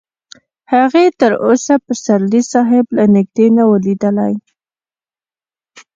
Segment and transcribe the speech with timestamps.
[0.73, 4.33] هغې تر اوسه پسرلي صاحب له نږدې نه و لیدلی